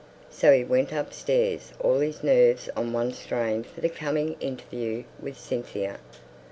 So 0.31 0.51
he 0.51 0.63
went 0.63 0.91
upstairs, 0.91 1.73
all 1.79 1.99
his 1.99 2.23
nerves 2.23 2.69
on 2.75 2.91
the 2.91 3.11
strain 3.13 3.61
for 3.63 3.81
the 3.81 3.87
coming 3.89 4.33
interview 4.41 5.03
with 5.19 5.37
Cynthia. 5.37 5.99